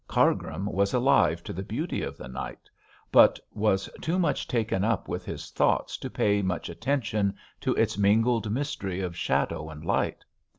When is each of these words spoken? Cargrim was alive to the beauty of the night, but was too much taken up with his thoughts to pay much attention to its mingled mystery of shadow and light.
Cargrim 0.07 0.65
was 0.65 0.95
alive 0.95 1.43
to 1.43 1.53
the 1.53 1.61
beauty 1.61 2.01
of 2.01 2.17
the 2.17 2.27
night, 2.27 2.71
but 3.11 3.39
was 3.53 3.87
too 4.01 4.17
much 4.17 4.47
taken 4.47 4.83
up 4.83 5.07
with 5.07 5.25
his 5.25 5.51
thoughts 5.51 5.95
to 5.99 6.09
pay 6.09 6.41
much 6.41 6.69
attention 6.69 7.35
to 7.59 7.75
its 7.75 7.99
mingled 7.99 8.51
mystery 8.51 8.99
of 9.01 9.15
shadow 9.15 9.69
and 9.69 9.85
light. 9.85 10.25